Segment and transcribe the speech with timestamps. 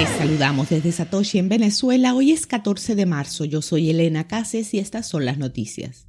[0.00, 2.14] Les saludamos desde Satoshi en Venezuela.
[2.14, 3.44] Hoy es 14 de marzo.
[3.44, 6.06] Yo soy Elena Cases y estas son las noticias.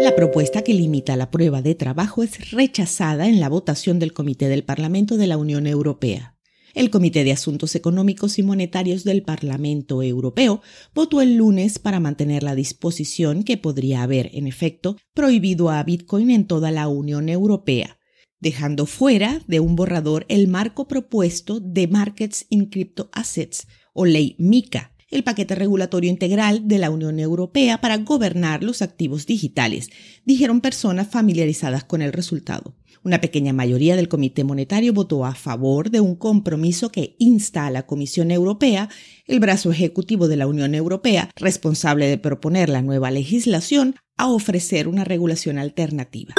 [0.00, 4.48] La propuesta que limita la prueba de trabajo es rechazada en la votación del Comité
[4.48, 6.38] del Parlamento de la Unión Europea.
[6.72, 10.62] El Comité de Asuntos Económicos y Monetarios del Parlamento Europeo
[10.94, 16.30] votó el lunes para mantener la disposición que podría haber, en efecto, prohibido a Bitcoin
[16.30, 17.95] en toda la Unión Europea,
[18.40, 24.36] dejando fuera de un borrador el marco propuesto de Markets in Crypto Assets, o ley
[24.38, 29.90] MICA, el paquete regulatorio integral de la Unión Europea para gobernar los activos digitales,
[30.24, 32.74] dijeron personas familiarizadas con el resultado.
[33.04, 37.70] Una pequeña mayoría del Comité Monetario votó a favor de un compromiso que insta a
[37.70, 38.88] la Comisión Europea,
[39.26, 44.88] el brazo ejecutivo de la Unión Europea, responsable de proponer la nueva legislación, a ofrecer
[44.88, 46.34] una regulación alternativa.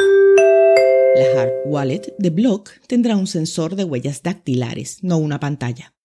[1.17, 5.95] La hard wallet de Block tendrá un sensor de huellas dactilares, no una pantalla.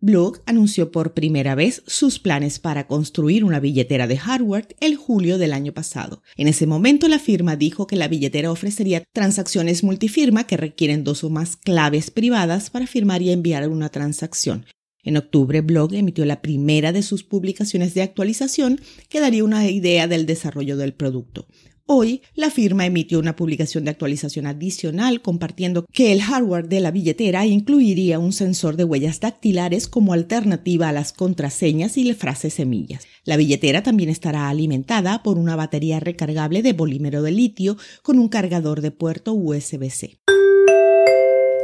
[0.00, 5.36] Block anunció por primera vez sus planes para construir una billetera de hardware el julio
[5.36, 6.22] del año pasado.
[6.36, 11.22] En ese momento la firma dijo que la billetera ofrecería transacciones multifirma que requieren dos
[11.22, 14.64] o más claves privadas para firmar y enviar una transacción.
[15.04, 20.06] En octubre, Blog emitió la primera de sus publicaciones de actualización que daría una idea
[20.08, 21.46] del desarrollo del producto.
[21.94, 26.90] Hoy, la firma emitió una publicación de actualización adicional compartiendo que el hardware de la
[26.90, 33.06] billetera incluiría un sensor de huellas dactilares como alternativa a las contraseñas y frases semillas.
[33.26, 38.28] La billetera también estará alimentada por una batería recargable de polímero de litio con un
[38.28, 40.18] cargador de puerto USB-C.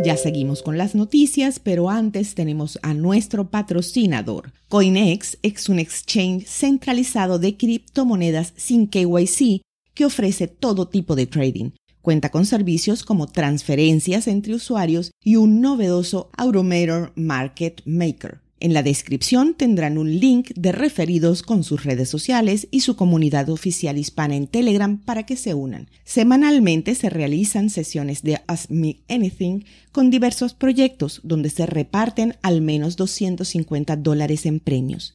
[0.04, 4.52] Ya seguimos con las noticias, pero antes tenemos a nuestro patrocinador.
[4.68, 9.62] CoinEx es un exchange centralizado de criptomonedas sin KYC
[9.98, 11.70] que ofrece todo tipo de trading.
[12.02, 18.40] Cuenta con servicios como transferencias entre usuarios y un novedoso Automator Market Maker.
[18.60, 23.50] En la descripción tendrán un link de referidos con sus redes sociales y su comunidad
[23.50, 25.88] oficial hispana en Telegram para que se unan.
[26.04, 32.60] Semanalmente se realizan sesiones de Ask Me Anything con diversos proyectos donde se reparten al
[32.60, 35.14] menos 250 dólares en premios.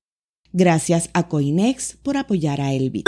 [0.52, 3.07] Gracias a Coinex por apoyar a Elbit.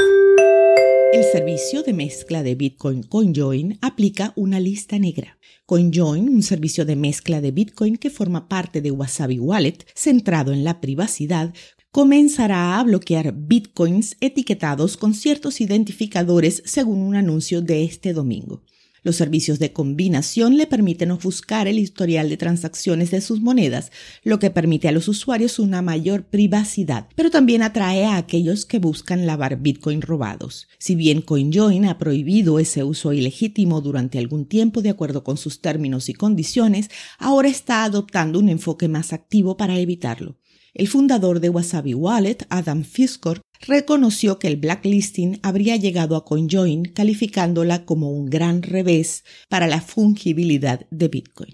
[1.16, 5.38] El servicio de mezcla de Bitcoin CoinJoin aplica una lista negra.
[5.66, 10.66] CoinJoin, un servicio de mezcla de Bitcoin que forma parte de Wasabi Wallet, centrado en
[10.66, 11.54] la privacidad,
[11.90, 18.64] comenzará a bloquear bitcoins etiquetados con ciertos identificadores según un anuncio de este domingo.
[19.06, 23.92] Los servicios de combinación le permiten ofuscar el historial de transacciones de sus monedas,
[24.24, 28.80] lo que permite a los usuarios una mayor privacidad, pero también atrae a aquellos que
[28.80, 30.68] buscan lavar Bitcoin robados.
[30.80, 35.62] Si bien CoinJoin ha prohibido ese uso ilegítimo durante algún tiempo de acuerdo con sus
[35.62, 36.90] términos y condiciones,
[37.20, 40.40] ahora está adoptando un enfoque más activo para evitarlo.
[40.74, 46.86] El fundador de Wasabi Wallet, Adam Fiskor, reconoció que el blacklisting habría llegado a CoinJoin
[46.86, 51.52] calificándola como un gran revés para la fungibilidad de Bitcoin.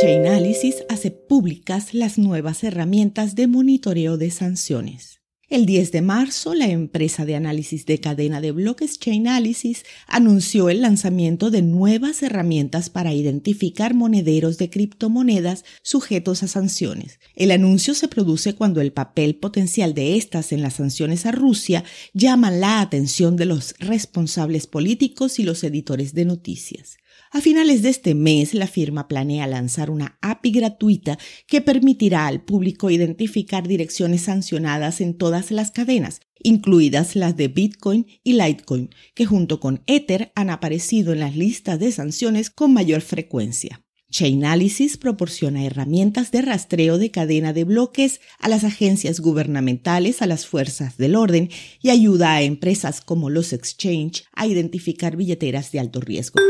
[0.00, 5.19] Chainalysis hace públicas las nuevas herramientas de monitoreo de sanciones.
[5.50, 10.80] El 10 de marzo, la empresa de análisis de cadena de bloques Chainalysis anunció el
[10.80, 17.18] lanzamiento de nuevas herramientas para identificar monederos de criptomonedas sujetos a sanciones.
[17.34, 21.82] El anuncio se produce cuando el papel potencial de estas en las sanciones a Rusia
[22.14, 26.99] llama la atención de los responsables políticos y los editores de noticias.
[27.32, 32.42] A finales de este mes, la firma planea lanzar una API gratuita que permitirá al
[32.44, 39.26] público identificar direcciones sancionadas en todas las cadenas, incluidas las de Bitcoin y Litecoin, que
[39.26, 43.82] junto con Ether han aparecido en las listas de sanciones con mayor frecuencia.
[44.10, 50.46] Chainalysis proporciona herramientas de rastreo de cadena de bloques a las agencias gubernamentales, a las
[50.46, 51.48] fuerzas del orden
[51.80, 56.40] y ayuda a empresas como los exchange a identificar billeteras de alto riesgo.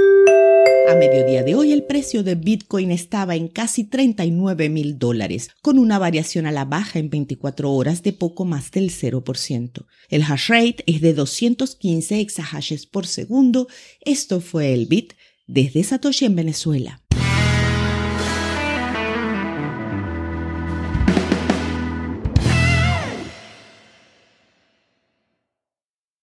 [0.88, 5.78] A mediodía de hoy el precio de Bitcoin estaba en casi 39 mil dólares, con
[5.78, 9.86] una variación a la baja en 24 horas de poco más del 0%.
[10.08, 13.68] El hash rate es de 215 exahashes por segundo.
[14.00, 15.14] Esto fue el Bit
[15.46, 17.02] desde Satoshi en Venezuela.